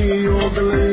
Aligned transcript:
she, 0.00 0.26
oh, 0.28 0.50
believe. 0.54 0.89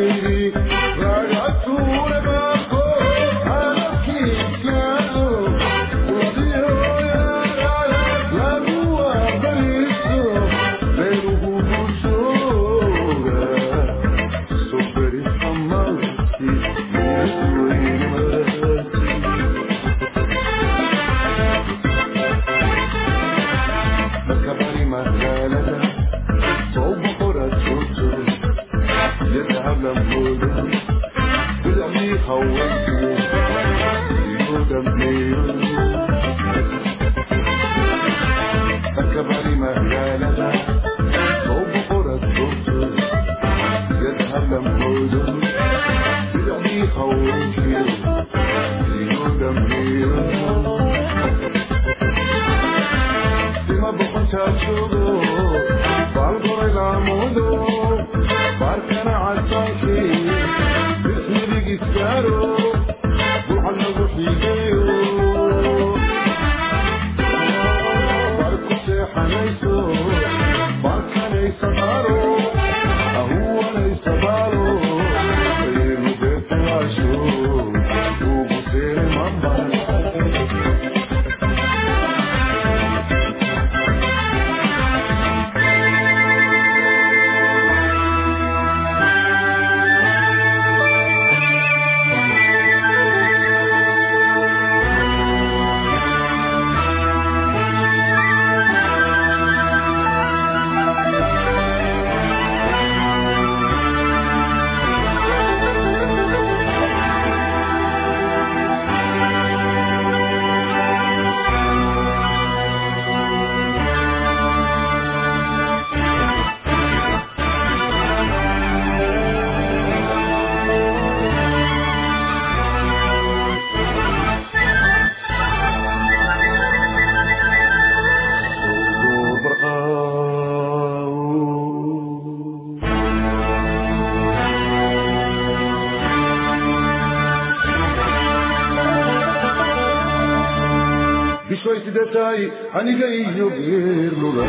Aniga 142.78 143.08
iyo 143.20 143.48
geerlula 143.58 144.46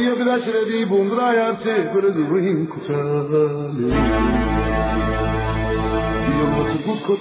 iyo 0.00 0.12
gadaashadeedii 0.18 0.84
buundadayaarte 0.90 1.74
beladu 1.92 2.22
weyn 2.32 2.60
ku 2.72 2.78
taale 2.86 3.42
iyo 6.32 6.44
mata 6.54 6.74
gudkood 6.84 7.20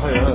qasanteeyeeda 0.00 0.27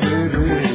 you. 0.05 0.74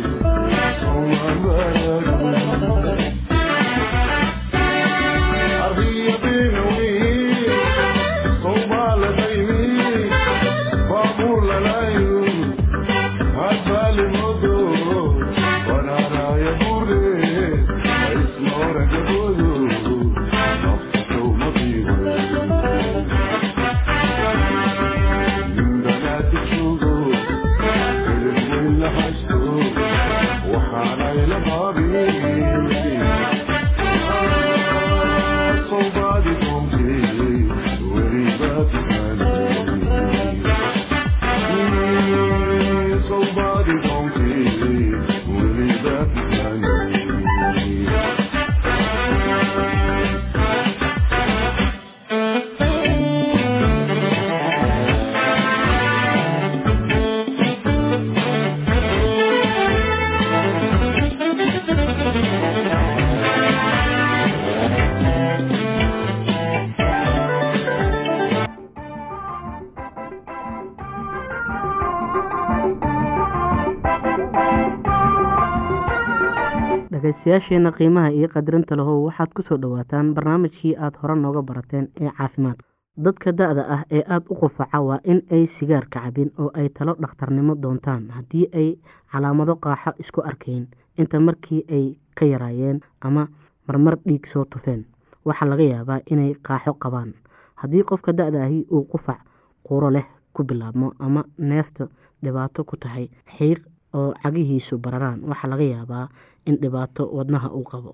Dhegaystayaasheenna 77.30 77.72
qiimaha 77.78 78.10
iyo 78.12 78.28
qadarinta 78.28 78.76
lahow 78.76 79.06
waxaad 79.06 79.30
ku 79.38 79.42
soo 79.46 79.58
dhowaataan 79.62 80.14
barnaamijkii 80.18 80.76
aad 80.78 80.96
hore 81.02 81.16
nooga 81.16 81.42
barateen 81.42 81.88
ee 82.02 82.10
caafimaadka. 82.18 82.66
Dadka 82.98 83.32
da-da 83.32 83.64
ah 83.76 83.84
ee 83.92 84.02
aada 84.08 84.26
u 84.30 84.36
qufaca 84.36 84.82
waa 84.82 85.00
in 85.04 85.22
ay 85.32 85.46
sigaarka 85.46 86.00
cabin 86.02 86.32
oo 86.40 86.50
ay 86.54 86.70
talo 86.70 86.96
dhakhtarnimo 87.02 87.56
doontaan 87.62 88.10
haddii 88.10 88.50
ay 88.54 88.70
calaamado 89.12 89.56
qaaxo 89.56 89.92
isku 90.00 90.22
arkayn 90.22 90.66
inta 90.98 91.20
markii 91.20 91.64
ay 91.70 91.96
ka 92.18 92.26
yaraayeen 92.26 92.80
ama 93.02 93.28
marmar 93.68 93.98
dhiig 94.06 94.26
soo 94.26 94.46
tufeen 94.46 94.86
waxaa 95.26 95.50
laga 95.50 95.64
yaabaa 95.64 96.00
inay 96.12 96.34
qaaxo 96.42 96.74
qabaan. 96.74 97.14
Haddii 97.62 97.84
qofka 97.84 98.14
da-da 98.14 98.44
ahi 98.44 98.66
uu 98.72 98.84
qufac 98.90 99.20
quro 99.64 99.90
leh 99.92 100.06
ku 100.34 100.44
bilaabmo 100.44 100.94
ama 101.00 101.24
neefta 101.38 101.88
dhibaato 102.24 102.64
ku 102.64 102.78
tahay 102.78 103.10
xiiq 103.38 103.62
oo 103.94 104.14
cagihiisu 104.24 104.78
bararaan 104.78 105.22
waxaa 105.30 105.50
laga 105.50 105.64
yaabaa 105.64 106.08
in 106.50 106.56
dhibaato 106.62 107.04
wadnaha 107.18 107.50
uu 107.58 107.64
qabo. 107.72 107.92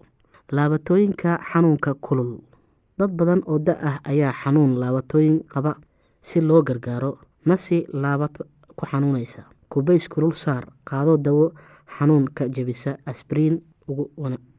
Laabatooyinka 0.55 1.31
xanuunka 1.49 1.93
kulul. 2.05 2.31
Dad 2.97 3.11
badan 3.17 3.41
oo 3.51 3.59
da 3.59 3.73
ah 3.89 3.97
ayaa 4.11 4.31
xanuun 4.41 4.79
laabatooyin 4.81 5.43
qaba 5.53 5.71
si 6.21 6.39
loo 6.41 6.61
gargaaro 6.63 7.11
masi 7.45 7.77
laabad 7.93 8.33
ku 8.77 8.83
xanuunaysa. 8.91 9.43
Kubays 9.69 10.07
kulul 10.07 10.33
saar 10.33 10.63
qaado 10.89 11.17
dawo 11.17 11.51
xanuunka 11.97 12.47
jebisa 12.55 12.95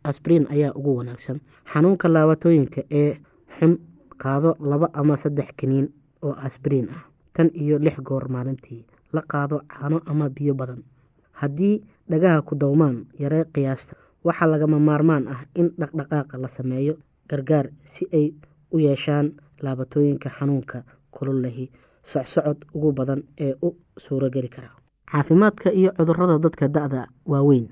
asbriin 0.04 0.44
ayaa 0.50 0.72
ugu 0.78 0.96
wanaagsan. 0.98 1.40
Xanuunka 1.72 2.08
laabatooyinka 2.08 2.80
ee 2.90 3.16
xun 3.58 3.78
qaado 4.22 4.50
laba 4.60 4.90
ama 4.92 5.16
saddex 5.16 5.48
kiniin 5.56 5.88
oo 6.22 6.34
asbriin 6.46 6.88
ah 6.92 7.02
tan 7.32 7.48
iyo 7.54 7.78
lix 7.78 7.96
goor 8.02 8.28
maalintii. 8.28 8.84
La 9.12 9.22
qaado 9.22 9.60
caano 9.72 10.00
ama 10.06 10.28
biyo 10.28 10.54
badan 10.54 10.82
haddii 11.40 11.74
dhagaha 12.10 12.42
ku 12.48 12.54
dawmaan 12.62 13.06
yaree 13.22 13.44
qiyaasta 13.54 13.94
waxaa 14.24 14.48
lagama 14.52 14.78
maarmaan 14.88 15.24
ah 15.34 15.40
in 15.54 15.68
dhaqdhaqaaqa 15.80 16.38
la 16.42 16.48
sameeyo 16.48 16.94
gargaar 17.30 17.66
si 17.84 18.06
ay 18.12 18.26
u 18.74 18.78
yeeshaan 18.78 19.32
laabatooyinka 19.64 20.28
xanuunka 20.38 20.82
kululahi 21.10 21.70
socsocod 22.02 22.58
ugu 22.74 22.92
badan 22.92 23.22
ee 23.38 23.54
u 23.62 23.68
suurogeli 23.98 24.48
kara. 24.48 24.70
Caafimaadka 25.12 25.70
iyo 25.72 25.90
cudurrada 25.98 26.38
dadka 26.38 26.68
da-da 26.68 27.06
waaweyn 27.26 27.66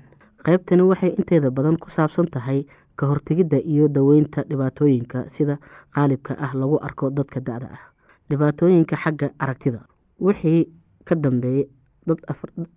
qaybtani 0.45 0.81
waxay 0.91 1.09
inteeda 1.19 1.51
badan 1.51 1.77
ku 1.77 1.89
saabsan 1.89 2.27
tahay 2.31 2.65
ka 2.95 3.05
hortegidda 3.07 3.57
iyo 3.59 3.87
daweynta 3.87 4.43
dhibaatooyinka 4.49 5.29
sida 5.29 5.57
qaalibka 5.95 6.33
ah 6.39 6.51
lagu 6.55 6.77
arko 6.87 7.09
dadka 7.09 7.39
da-da 7.39 7.67
ah 7.75 7.83
dhibaatooyinka 8.29 8.95
xagga 9.03 9.27
aragtida. 9.39 9.79
Wixii 10.19 10.61
ka 11.05 11.15
dambeeyey 11.15 11.67
dad 12.07 12.19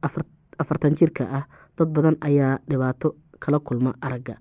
afartan 0.02 0.26
jirka 0.96 1.24
ah 1.30 1.46
dad 1.76 1.88
badan 1.92 2.16
ayaa 2.20 2.58
dhibaato 2.68 3.14
kala 3.40 3.58
kulma 3.60 3.94
aragga. 4.00 4.36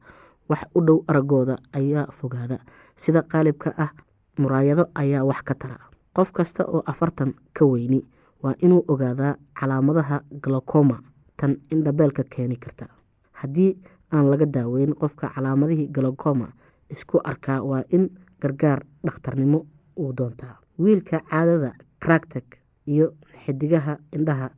Wax 0.50 0.60
u 0.76 0.82
dhow 0.82 1.04
araggooda 1.08 1.58
ayaa 1.74 2.08
fogaada. 2.12 2.60
Sida 2.96 3.22
qaalibka 3.22 3.74
ah 3.78 3.92
muraayado 4.38 4.88
ayaa 4.96 5.24
wax 5.24 5.42
ka 5.44 5.54
tara. 5.56 5.78
Qof 6.16 6.32
kasta 6.32 6.64
oo 6.66 6.82
afartan 6.86 7.34
ka 7.54 7.66
weyni 7.66 8.02
waa 8.42 8.56
inuu 8.62 8.84
ogaadaa 8.88 9.36
calaamadaha 9.54 10.22
galokoma 10.42 11.00
tan 11.38 11.58
indhabeelka 11.72 12.24
keeni 12.24 12.56
karta. 12.58 12.88
Haddii 13.34 13.78
aan 14.12 14.30
laga 14.32 14.46
daaweyn 14.46 14.94
qofka 14.96 15.30
calaamadihii 15.36 15.88
galokoma 15.92 16.48
isku 16.90 17.20
arkaa 17.24 17.62
waa 17.62 17.84
in 17.92 18.10
gargaar 18.42 18.82
dhakhtarnimo 19.06 19.66
uu 20.00 20.14
doontaa. 20.18 20.58
Wiilka 20.80 21.20
caadada 21.30 21.74
cractag 22.00 22.44
iyo 22.88 23.14
xidigaha 23.46 23.98
indhaha 24.14 24.50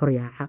horyaaca 0.00 0.48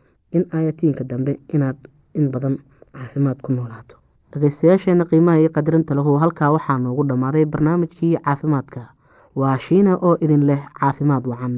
in 0.31 0.45
aayatiinka 0.53 1.03
dambe 1.03 1.39
inaad 1.53 1.77
in 2.13 2.31
badan 2.31 2.57
caafimaad 2.93 3.39
ku 3.41 3.51
noolaato. 3.53 3.95
Dhageystayaasheena 4.33 5.05
qiimaha 5.05 5.39
iyo 5.43 5.49
qadarinta 5.57 5.95
lahu 5.95 6.17
halkaa 6.23 6.51
waxaa 6.55 6.77
noogu 6.79 7.03
dhammaaday 7.09 7.45
barnaamijkii 7.45 8.15
caafimaadka. 8.25 8.81
Waa 9.35 9.57
shiina 9.57 9.97
oo 10.01 10.15
idin 10.21 10.45
leh 10.47 10.61
caafimaad 10.79 11.27
wacan 11.27 11.55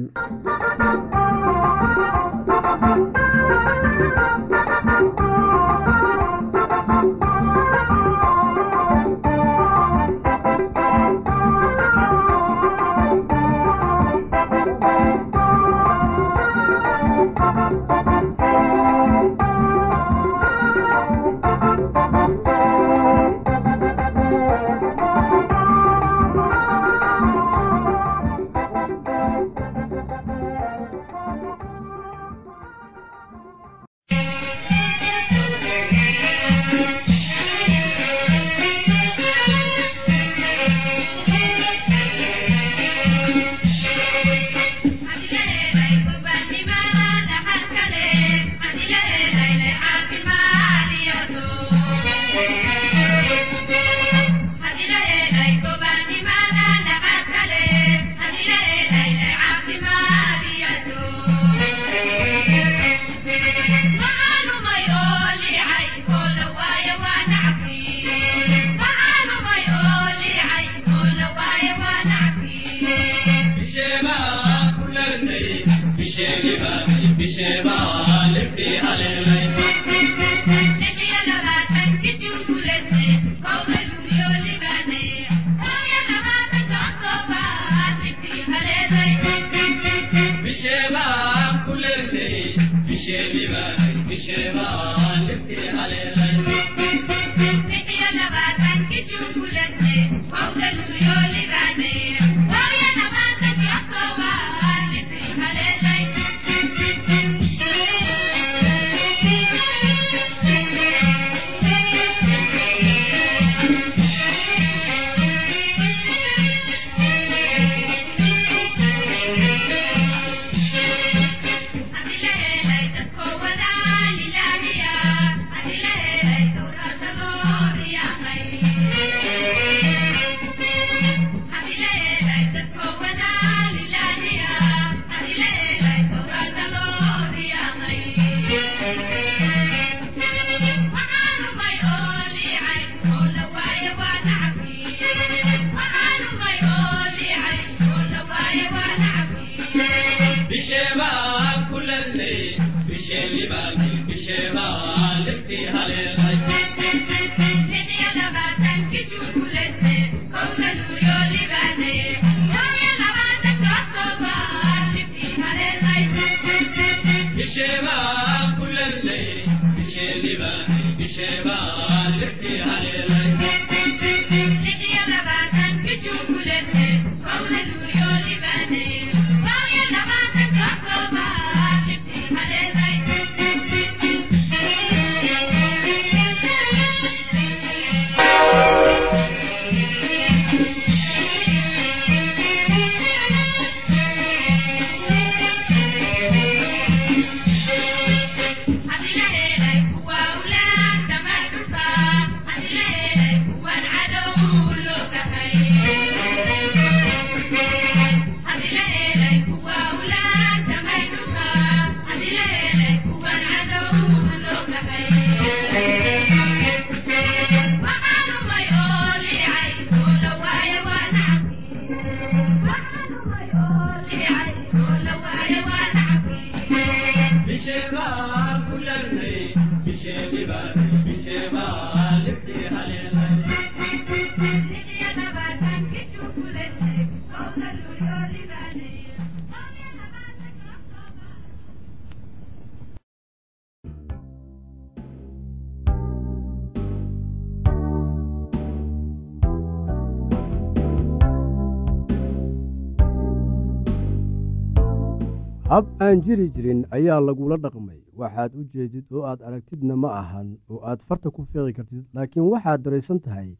hab 255.74 255.86
aan 255.98 256.20
jiri 256.22 256.44
jirin 256.54 256.80
ayaa 256.96 257.18
lagula 257.20 257.56
dhaqmay. 257.58 257.98
Waxaad 258.20 258.52
u 258.54 258.62
jeedid 258.72 259.06
oo 259.12 259.22
aad 259.26 259.40
aragtidna 259.42 259.96
ma 259.96 260.10
ahan 260.22 260.48
oo 260.70 260.78
aad 260.90 261.00
farta 261.08 261.30
ku 261.34 261.42
fiiqi 261.50 261.72
kartid 261.78 262.04
laakiin 262.14 262.46
waxaad 262.52 262.82
daraysan 262.84 263.18
tahay 263.24 263.50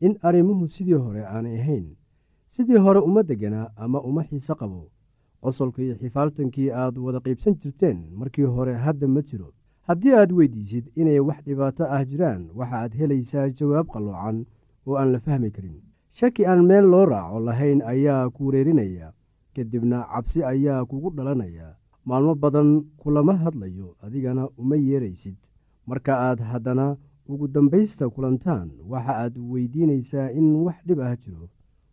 in 0.00 0.14
arrimuhu 0.22 0.68
sidii 0.74 0.94
hore 1.04 1.22
aanay 1.26 1.58
ahayn. 1.60 1.86
Sidii 2.54 2.78
hore 2.84 3.00
uma 3.08 3.22
degganaa 3.22 3.70
ama 3.76 3.98
uma 4.08 4.22
xiise 4.28 4.54
qabo. 4.60 4.90
Qosolka 5.42 5.82
iyo 5.82 5.94
xifaaltankii 6.00 6.70
aad 6.70 6.98
wada 6.98 7.18
qaybsan 7.24 7.58
jirteen 7.62 7.98
markii 8.14 8.44
hore 8.56 8.74
hadda 8.84 9.08
ma 9.08 9.20
jiro. 9.28 9.50
Haddii 9.88 10.14
aad 10.14 10.30
weydiisid 10.38 10.86
inay 11.00 11.18
wax 11.20 11.42
dhibaato 11.46 11.84
ah 11.96 12.04
jiraan 12.10 12.42
waxaad 12.58 12.92
helaysaa 12.98 13.48
jawaab 13.58 13.86
qalloocan 13.94 14.46
oo 14.86 14.94
aan 15.00 15.10
la 15.12 15.18
fahmi 15.18 15.50
karin. 15.50 15.82
Shaki 16.18 16.46
aan 16.46 16.62
meel 16.70 16.84
loo 16.92 17.04
raaco 17.12 17.40
lahayn 17.48 17.82
ayaa 17.82 18.30
ku 18.30 18.46
wareerinaya 18.46 19.10
kadibna 19.56 19.98
cabsi 20.12 20.44
ayaa 20.52 20.84
kugu 20.84 21.10
dhalanaya. 21.16 21.68
Maalmo 22.04 22.34
badan 22.34 22.70
kulama 23.00 23.34
hadlayo 23.42 23.96
adigana 24.04 24.48
uma 24.58 24.76
yeeraysid. 24.76 25.36
Marka 25.86 26.12
aad 26.26 26.40
haddana 26.50 26.96
ugu 27.28 27.48
dambaysta 27.48 28.08
kulantaan 28.14 28.68
waxa 28.90 29.12
aad 29.22 29.34
weydiinaysaa 29.38 30.30
in 30.38 30.54
wax 30.66 30.76
dhib 30.86 31.00
ah 31.00 31.16
jiro. 31.16 31.48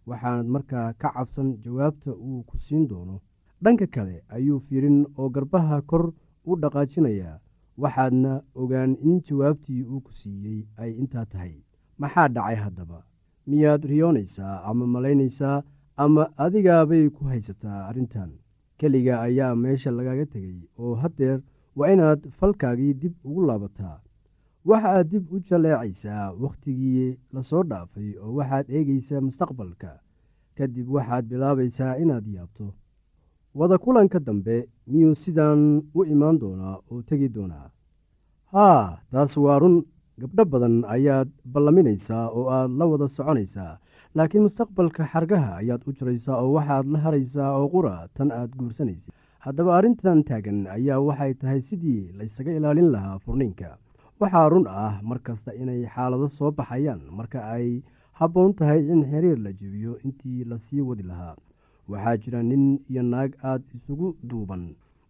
Waxaanad 0.08 0.46
markaa 0.56 0.94
ka 1.02 1.10
cabsan 1.16 1.58
jawaabta 1.64 2.12
uu 2.14 2.44
ku 2.50 2.58
siin 2.66 2.88
doono. 2.88 3.22
Dhanka 3.64 3.88
kale 3.88 4.24
ayuu 4.36 4.60
fiirin 4.60 5.06
oo 5.18 5.30
garbaha 5.30 5.82
kor 5.82 6.14
u 6.46 6.56
dhaqaajinayaa 6.62 7.40
waxaadna 7.78 8.42
ogaan 8.56 8.92
in 9.02 9.22
jawaabtii 9.28 9.84
uu 9.84 10.02
ku 10.06 10.12
siiyey 10.20 10.62
ay 10.78 10.92
intaa 11.02 11.26
tahay. 11.26 11.56
Maxaa 11.98 12.28
dhacay 12.36 12.56
haddaba? 12.56 13.00
Miyaad 13.48 13.84
riyoonaysaa 13.92 14.62
ama 14.70 14.86
malaynaysaa 14.88 15.64
ama 15.98 16.24
adigaabay 16.38 17.10
ku 17.10 17.26
haysataa 17.32 17.88
arrintan. 17.90 18.32
Keliga 18.78 19.22
ayaa 19.22 19.56
meesha 19.56 19.92
lagaga 19.92 20.26
tegay 20.26 20.58
oo 20.80 20.96
haddeer 20.96 21.40
waa 21.76 21.92
inaad 21.94 22.22
falkaagii 22.40 22.94
dib 22.94 23.14
ugu 23.24 23.42
laabataa. 23.50 23.98
Waxa 24.66 24.90
aad 24.98 25.08
dib 25.12 25.26
u 25.34 25.40
jaleecaysaa 25.40 26.32
wakhtigii 26.44 27.18
la 27.34 27.42
soo 27.44 27.64
dhaafay 27.64 28.10
oo 28.24 28.34
waxaad 28.38 28.66
eegaysaa 28.70 29.22
mustaqbalka. 29.28 29.92
Kadib 30.58 30.88
waxaad 30.96 31.26
bilaabaysaa 31.30 31.98
inaad 32.04 32.26
yaabto. 32.36 32.74
Wada 33.56 33.78
kulanka 33.78 34.20
dambe 34.20 34.56
miyuu 34.88 35.16
sidaan 35.16 35.62
u 35.94 36.04
imaan 36.14 36.40
doonaa 36.42 36.76
oo 36.92 37.02
tegi 37.02 37.30
doonaa? 37.36 37.70
Haa 38.54 38.98
taas 39.12 39.38
waa 39.38 39.60
run. 39.60 39.84
Gabdho 40.20 40.46
badan 40.46 40.76
ayaad 40.96 41.30
ballaminaysaa 41.54 42.30
oo 42.38 42.46
aad 42.56 42.72
la 42.80 42.86
wada 42.86 43.08
soconaysaa 43.16 43.78
laakiin 44.16 44.44
mustaqbalka 44.46 45.06
xargaha 45.14 45.52
ayaad 45.62 45.82
u 45.88 45.92
jiraysaa 46.00 46.38
oo 46.44 46.52
waxaad 46.58 46.86
la 46.94 47.00
haraysaa 47.06 47.52
oo 47.60 47.68
qura 47.76 47.94
tan 48.18 48.32
aad 48.32 48.52
guursanaysa 48.60 49.12
haddaba 49.46 49.78
arrintan 49.78 50.24
taagan 50.30 50.60
ayaa 50.76 51.00
waxay 51.08 51.34
tahay 51.42 51.62
sidii 51.70 52.12
laysaga 52.18 52.52
ilaalin 52.58 52.92
lahaa 52.96 53.18
furniinka. 53.24 53.70
Waxaa 54.20 54.50
run 54.54 54.68
ah 54.68 54.94
mar 55.10 55.20
kasta 55.26 55.52
inay 55.62 55.82
xaalado 55.96 56.28
soo 56.38 56.52
baxayaan 56.58 57.02
marka 57.18 57.40
ay 57.56 57.68
habboon 58.20 58.54
tahay 58.60 58.82
in 58.94 59.02
xiriir 59.12 59.40
la 59.46 59.52
jebiyo 59.60 59.98
intii 60.06 60.44
la 60.50 60.58
sii 60.66 60.82
wadi 60.88 61.04
lahaa. 61.04 61.36
Waxaa 61.90 62.18
jira 62.24 62.44
nin 62.44 62.66
iyo 62.90 63.04
naag 63.04 63.32
aad 63.44 63.64
isugu 63.76 64.16
duuban 64.30 64.64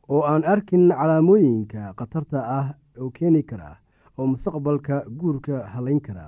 oo 0.10 0.22
aan 0.32 0.44
arkin 0.54 0.90
calaamooyinka 1.00 1.94
khatarta 2.00 2.40
ah 2.60 2.68
oo 3.02 3.10
keeni 3.18 3.44
kara 3.50 3.70
oo 4.18 4.26
mustaqbalka 4.32 4.96
guurka 5.20 5.56
halayn 5.74 6.00
kara 6.08 6.26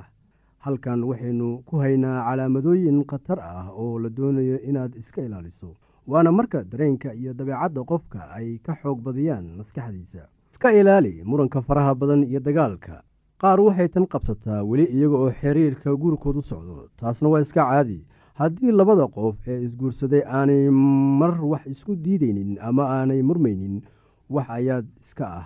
halkan 0.66 1.04
waxaynu 1.10 1.62
ku 1.66 1.78
haynaa 1.84 2.26
calaamadooyin 2.28 3.04
khatar 3.06 3.40
ah 3.40 3.68
oo 3.72 4.00
la 4.00 4.10
doonayo 4.10 4.58
inaad 4.70 4.96
iska 5.02 5.22
ilaaliso. 5.22 5.76
Waana 6.08 6.32
marka 6.32 6.64
dareenka 6.64 7.14
iyo 7.14 7.34
dabeecadda 7.34 7.84
qofka 7.84 8.20
ay 8.38 8.58
ka 8.66 8.74
xoog 8.82 9.00
badiyaan 9.02 9.46
maskaxdiisa. 9.58 10.26
Iska 10.54 10.72
ilaali 10.74 11.22
muranka 11.26 11.62
faraha 11.62 11.96
badan 11.96 12.24
iyo 12.24 12.40
dagaalka. 12.40 13.02
Qaar 13.42 13.60
waxay 13.62 13.88
tan 13.90 14.06
qabsataa 14.08 14.64
weli 14.64 14.86
iyaga 14.86 15.18
oo 15.18 15.32
xiriirka 15.32 15.96
guurkoodu 16.02 16.42
socdo. 16.42 16.90
Taasna 16.98 17.30
waa 17.30 17.42
iska 17.42 17.62
caadi. 17.66 18.06
Haddii 18.36 18.72
labada 18.72 19.08
qof 19.08 19.48
ee 19.48 19.62
isguursaday 19.66 20.24
aanay 20.28 20.70
mar 20.70 21.38
wax 21.46 21.66
isku 21.68 21.96
diidaynin 21.96 22.58
ama 22.62 22.84
aanay 22.90 23.22
murmaynin 23.22 23.82
wax 24.30 24.50
ayaad 24.50 24.86
iska 25.02 25.26
ah. 25.28 25.46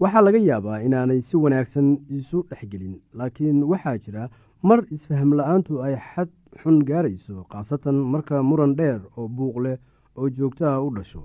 Waxaa 0.00 0.22
laga 0.22 0.38
yaabaa 0.38 0.80
inaanay 0.86 1.20
si 1.20 1.36
wanaagsan 1.36 1.98
isu 2.08 2.44
dhexgelin 2.50 3.00
laakiin 3.14 3.62
waxaa 3.64 3.98
jira 3.98 4.28
mar 4.62 4.80
isfaham 4.90 5.32
la'aantu 5.38 5.82
ay 5.86 5.96
xad 5.96 6.28
xun 6.62 6.78
gaarayso 6.84 7.44
khaasatan 7.50 7.94
marka 8.12 8.42
muran 8.42 8.74
dheer 8.76 9.00
oo 9.16 9.28
buuq 9.28 9.56
leh 9.64 9.76
oo 10.16 10.28
joogto 10.28 10.64
ah 10.66 10.80
u 10.82 10.90
dhasho. 10.96 11.22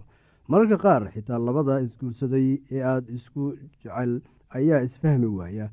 Mararka 0.48 0.78
qaar 0.78 1.04
xitaa 1.14 1.40
labada 1.40 1.82
isguursaday 1.86 2.62
ee 2.72 2.82
aada 2.84 3.12
isku 3.12 3.54
jecel 3.82 4.22
ayaa 4.58 4.82
isfahmi 4.88 5.26
waaya. 5.28 5.70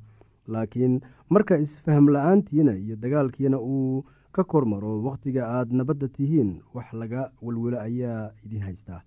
Laakiin 0.48 1.00
marka 1.30 1.58
isfaham 1.58 2.08
la'aantiina 2.14 2.72
iyo 2.76 2.96
dagaalkiina 2.96 3.58
uu 3.60 4.04
ka 4.32 4.44
kormaro 4.44 5.02
wakhtiga 5.06 5.42
aad 5.46 5.68
nabadda 5.72 6.08
tihiin 6.08 6.60
wax 6.74 6.92
laga 6.92 7.30
welwelo 7.42 7.78
ayaa 7.80 8.32
idin 8.44 8.62
haystaa 8.62 9.00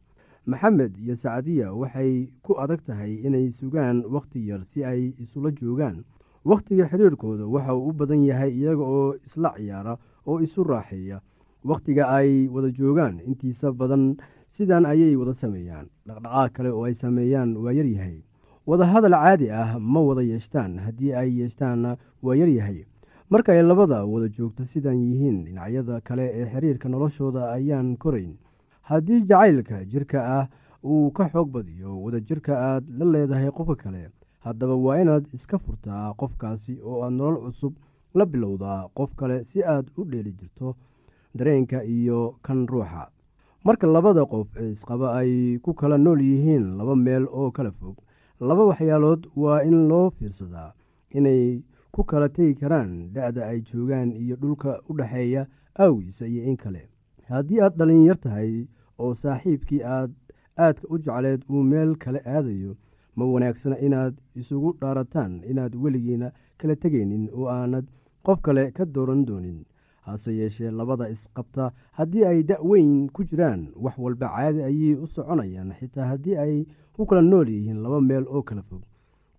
maxamed 0.46 0.94
iyo 1.02 1.15
sacdiya 1.15 1.74
waxay 1.74 2.30
ku 2.46 2.54
adag 2.63 2.82
tahay 2.86 3.13
inay 3.26 3.50
sugaan 3.52 4.06
wakhti 4.06 4.48
yar 4.48 4.62
si 4.65 4.86
ay 4.86 5.12
isula 5.18 5.50
joogaan 5.52 6.06
wakhtiga 6.45 6.86
xiriirkooda 6.91 7.45
waxa 7.47 7.73
uu 7.75 7.89
u 7.89 7.93
badan 7.93 8.23
yahay 8.25 8.51
iyaga 8.53 8.84
oo 8.84 9.15
isla 9.25 9.53
ciyaara 9.58 9.97
oo 10.27 10.39
isu 10.41 10.63
raaxeeya. 10.63 11.21
Wakhtiga 11.65 12.08
ay 12.10 12.47
wada 12.47 12.69
joogaan 12.69 13.19
intiisa 13.25 13.71
badan 13.73 14.15
sidan 14.47 14.86
ayay 14.86 15.15
wada 15.15 15.34
sameeyaan. 15.34 15.88
Dhaqdhaqaaq 16.08 16.51
kale 16.53 16.69
oo 16.71 16.84
ay 16.86 16.93
sameeyaan 16.93 17.58
waa 17.58 17.73
yaryahay 17.73 18.21
wada 18.65 18.86
hadal 18.86 19.12
caadi 19.17 19.49
ah 19.51 19.79
ma 19.79 19.99
wada 20.01 20.21
yeeshtaan 20.21 20.77
haddii 20.86 21.13
ay 21.13 21.29
yeeshtaanna 21.39 21.97
waa 22.21 22.36
yaryahay 22.36 22.86
marka 23.29 23.51
ay 23.53 23.62
labada 23.65 24.05
wada 24.05 24.29
joogto 24.29 24.65
sidan 24.65 24.97
yihiin 25.01 25.45
dhinacyada 25.45 26.01
kale 26.01 26.25
ee 26.34 26.45
xiriirka 26.53 26.89
noloshooda 26.89 27.51
ayaan 27.58 27.97
korayn. 27.97 28.38
Haddii 28.81 29.25
jacaylka 29.25 29.86
jirka 29.86 30.19
ah 30.39 30.45
uu 30.86 31.10
ka 31.12 31.29
xoog 31.34 31.49
badiyo 31.49 31.97
wada 32.03 32.19
jirka 32.21 32.53
aad 32.58 32.86
la 32.97 33.05
leedahay 33.05 33.49
qofka 33.51 33.75
kale 33.75 34.10
haddaba 34.45 34.75
waa 34.86 34.99
inaad 35.01 35.25
iska 35.38 35.58
furtaa 35.65 36.13
qofkaasi 36.19 36.73
oo 36.89 36.97
aad 37.05 37.13
nolol 37.19 37.38
cusub 37.45 37.73
la 38.17 38.25
bilowdaa 38.31 38.79
qof 38.97 39.12
kale 39.19 39.38
si 39.49 39.60
aad 39.73 39.86
u 39.99 40.01
dheeli 40.12 40.31
jirto 40.39 40.75
dareenka 41.38 41.84
iyo 41.84 42.19
kan 42.45 42.67
ruuxa. 42.71 43.03
Marka 43.65 43.86
labada 43.88 44.23
qof 44.31 44.47
isqaba 44.71 45.08
ay 45.19 45.34
ku 45.63 45.73
kala 45.79 45.97
nool 45.97 46.21
yihiin 46.21 46.65
laba 46.77 46.95
meel 47.05 47.25
oo 47.39 47.49
kala 47.51 47.71
fog 47.71 47.95
laba 48.39 48.63
waxyaalood 48.69 49.21
waa 49.41 49.60
in 49.69 49.88
loo 49.89 50.08
fiirsadaa 50.17 50.71
inay 51.17 51.43
ku 51.93 52.01
kala 52.10 52.27
tegi 52.36 52.53
karaan 52.62 52.91
da-da 53.13 53.41
ay 53.51 53.60
joogaan 53.67 54.10
iyo 54.21 54.36
dhulka 54.41 54.71
u 54.89 54.93
dhexeeya 54.97 55.41
aawiisa 55.79 56.25
iyo 56.27 56.43
in 56.49 56.58
kale. 56.63 56.81
Haddii 57.29 57.60
aad 57.62 57.73
dhalinyar 57.77 58.17
tahay 58.25 58.51
oo 58.99 59.13
saaxiibkii 59.21 59.81
aad 59.95 60.12
aadka 60.65 60.86
u 60.93 60.97
jecleed 61.03 61.41
uu 61.49 61.63
meel 61.71 61.95
kale 62.03 62.19
aadayo 62.36 62.71
ma 63.15 63.25
wanaagsana 63.25 63.78
inaad 63.80 64.13
isugu 64.36 64.73
dhaarataan 64.82 65.41
inaad 65.51 65.75
weligiina 65.75 66.32
kala 66.58 66.75
tegaynin 66.75 67.30
oo 67.34 67.47
aanad 67.49 67.86
qof 68.25 68.41
kale 68.41 68.71
ka 68.71 68.86
dooran 68.86 69.25
doonin. 69.25 69.65
Hase 70.06 70.32
yeeshee 70.38 70.71
labada 70.71 71.10
isqabta 71.10 71.71
haddii 71.97 72.25
ay 72.25 72.43
da-weyn 72.43 73.10
ku 73.10 73.23
jiraan 73.23 73.67
wax 73.75 73.97
walba 73.97 74.28
caadi 74.36 74.62
ayay 74.63 74.93
u 74.95 75.08
soconayaan 75.08 75.71
xitaa 75.80 76.06
haddii 76.12 76.36
ay 76.38 76.65
u 76.97 77.06
kala 77.06 77.21
nool 77.21 77.47
yihiin 77.49 77.82
laba 77.84 78.01
meel 78.01 78.25
oo 78.28 78.41
kala 78.43 78.62
fog. 78.62 78.82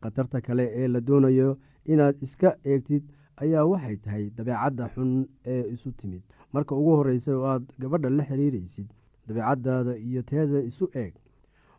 Khatarta 0.03 0.41
kale 0.41 0.65
ee 0.75 0.89
la 0.89 1.01
doonayo 1.01 1.57
inaad 1.85 2.17
iska 2.23 2.57
eegtid 2.65 3.03
ayaa 3.37 3.65
waxay 3.65 3.97
tahay 3.97 4.25
dabeecadda 4.37 4.89
xun 4.95 5.27
ee 5.47 5.63
isu 5.75 5.93
timid. 5.93 6.23
Marka 6.53 6.75
ugu 6.75 6.97
horreysa 6.97 7.37
oo 7.39 7.45
aad 7.47 7.65
gabadha 7.79 8.11
la 8.11 8.25
xiriiraysid 8.25 8.89
dabeecaddaada 9.29 9.97
iyo 9.99 10.23
teeda 10.23 10.61
isu 10.71 10.91
eeg 10.95 11.15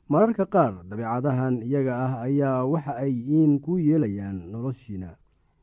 mararka 0.10 0.46
qaar 0.46 0.74
dabeecadahan 0.90 1.62
iyaga 1.68 1.94
ah 2.06 2.14
ayaa 2.28 2.66
waxa 2.66 2.94
ay 3.04 3.12
iin 3.12 3.60
ku 3.60 3.78
yeelayaan 3.80 4.40
noloshiina 4.52 5.10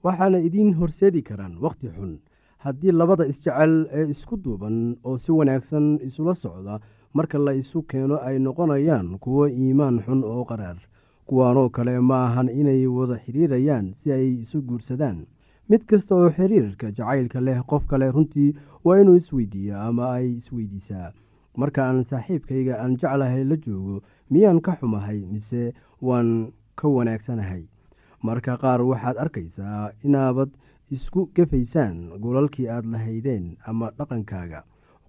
waxaana 0.05 0.39
idiin 0.47 0.75
horseedi 0.79 1.23
karaan 1.23 1.57
wakhti 1.65 1.89
xun. 1.97 2.13
Haddii 2.65 2.93
labada 2.93 3.25
isjecel 3.29 3.75
ee 3.93 4.09
isku 4.15 4.37
duuban 4.45 4.97
oo 5.05 5.17
si 5.19 5.33
wanaagsan 5.33 5.87
isula 6.09 6.35
socda 6.35 6.81
marka 7.17 7.39
la 7.39 7.53
isu 7.53 7.83
keeno 7.91 8.17
ay 8.27 8.37
noqonayaan 8.39 9.19
kuwo 9.25 9.49
iimaan 9.49 10.01
xun 10.05 10.25
oo 10.25 10.45
qaraar 10.51 10.77
kuwaanoo 11.29 11.69
kale 11.77 12.01
ma 12.01 12.19
ahan 12.29 12.49
inay 12.49 12.87
wada 12.87 13.17
xiriirayaan 13.25 13.93
si 13.99 14.13
ay 14.13 14.27
isu 14.45 14.63
guursadaan. 14.69 15.19
Mid 15.69 15.85
kasta 15.89 16.15
oo 16.17 16.29
xiriirka 16.37 16.93
jacaylka 16.97 17.41
leh 17.41 17.61
qof 17.69 17.85
kale 17.87 18.09
runtii 18.13 18.55
waa 18.85 19.01
inuu 19.01 19.17
isweydiiya 19.17 19.77
ama 19.89 20.13
ay 20.17 20.37
isweydiisaa 20.41 21.13
marka 21.57 21.81
aan 21.89 22.05
saaxiibkayga 22.05 22.75
aan 22.81 22.97
jeclahay 23.01 23.45
la 23.45 23.57
joogo 23.57 24.01
miyaan 24.31 24.61
ka 24.61 24.77
xumahay 24.81 25.21
mise 25.33 25.73
waan 26.01 26.53
ka 26.77 26.89
wanaagsanahay? 26.89 27.65
Marka 28.23 28.57
qaar 28.63 28.81
waxaad 28.83 29.17
arkaysaa 29.25 29.91
inaabad 30.05 30.51
isku 30.91 31.29
gefaysaan 31.35 31.97
goolalkii 32.23 32.69
aad 32.69 32.85
lahaydeen 32.93 33.57
ama 33.67 33.91
dhaqankaaga. 33.99 34.61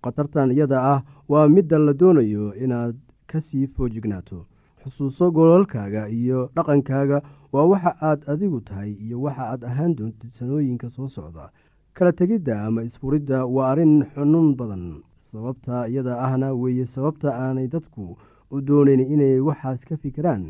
Khatartan 0.03 0.51
iyada 0.51 0.79
ah 0.93 0.99
waa 1.31 1.47
midda 1.47 1.77
la 1.79 1.93
doonayo 1.93 2.53
inaad 2.63 2.95
ka 3.27 3.39
sii 3.41 3.67
foojignaato 3.67 4.45
xusuuso 4.83 5.31
goolalkaaga 5.31 6.07
iyo 6.09 6.49
dhaqankaaga 6.55 7.17
waa 7.53 7.65
waxa 7.71 7.91
aad 8.09 8.19
adigu 8.31 8.59
tahay 8.67 8.91
iyo 9.05 9.17
waxa 9.25 9.43
aad 9.51 9.61
ahaan 9.69 9.95
doontid 9.97 10.31
sanooyinka 10.37 10.89
soo 10.89 11.07
socda. 11.07 11.49
Kala 11.95 12.11
tegidda 12.11 12.65
ama 12.67 12.83
isfuridda 12.83 13.45
waa 13.45 13.71
arrin 13.71 14.03
xunun 14.13 14.55
badan. 14.59 14.85
Sababta 15.31 15.87
iyada 15.87 16.19
ahna 16.25 16.53
weeye 16.53 16.85
sababta 16.85 17.29
aanay 17.33 17.67
dadku 17.67 18.17
u 18.57 18.61
doonayn 18.67 19.01
inay 19.13 19.35
waxaas 19.47 19.81
ka 19.89 19.95
fikiraan 20.03 20.43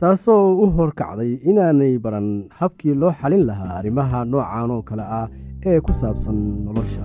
taasoo 0.00 0.42
u 0.62 0.66
horkacday 0.76 1.32
inaanay 1.50 1.94
baran 2.04 2.28
habkii 2.58 2.94
loo 3.02 3.12
xalin 3.20 3.44
lahaa 3.50 3.72
arrimaha 3.78 4.18
noocan 4.32 4.70
oo 4.76 4.82
kale 4.88 5.02
ah 5.20 5.26
ee 5.70 5.78
ku 5.86 5.92
saabsan 6.00 6.38
nolosha 6.66 7.04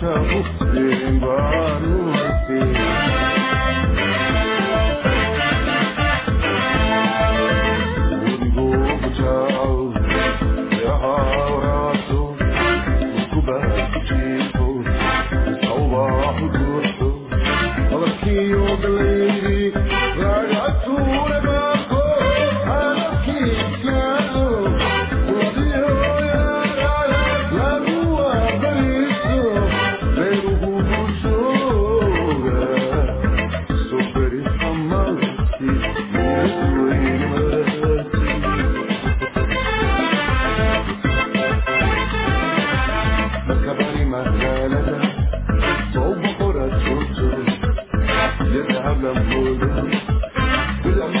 شبو 0.00 1.59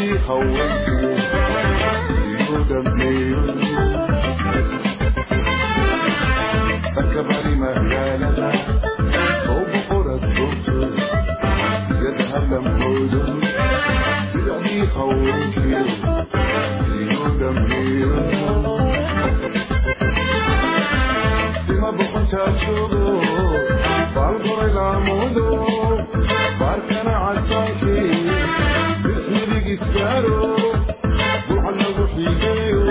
ii 0.00 0.18
haweenku 0.26 0.96
igu 2.40 2.56
dhameeyo 2.68 3.40
akabari 7.00 7.54
magaalada 7.62 8.48
ugu 9.56 9.78
qorad 9.88 10.24
bogto 10.36 10.76
sida 12.00 12.24
hadlankoodu 12.32 13.20
sida 14.32 14.54
ii 14.74 14.86
haweenkii 14.94 15.84
igu 17.02 17.28
dhameeyo 17.40 18.12
dima 21.66 21.90
boqontaa 21.98 22.48
joogo 22.60 23.04
baalgoray 24.14 24.72
laamudo 24.78 25.48
baarkana 26.60 27.14
casankii 27.24 28.69
gaaro 29.94 30.38
wax 31.64 31.74
lagu 31.80 32.04
xiigeeyo 32.14 32.82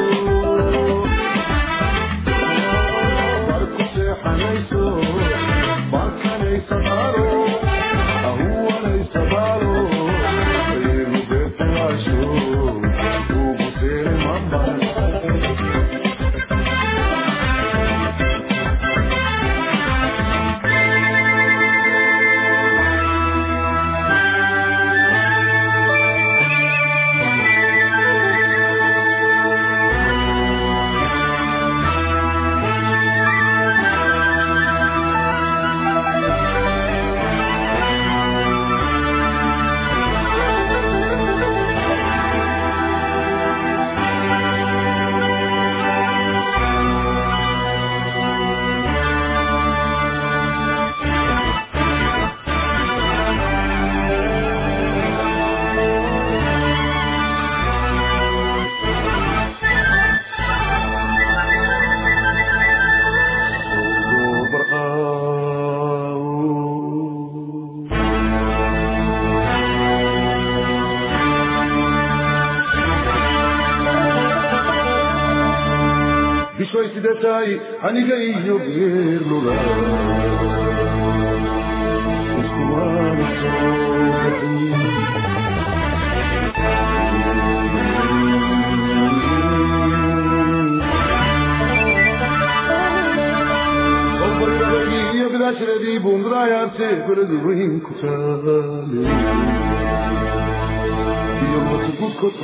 aniga 77.88 78.16
iyo 78.30 78.56
geerlula 78.66 79.54
iskumaana 82.42 83.26
soo 83.40 84.70
iyo 95.16 95.26
bidaashiradii 95.34 96.00
buunduraayaarte 96.04 96.88
beladu 97.08 97.38
weyn 97.46 97.74
ku 97.86 97.92
taale 98.02 98.58
iyo 101.46 101.60
moota 101.68 101.90
guudkood 102.00 102.36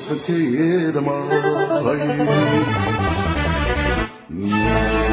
maahay 4.39 5.05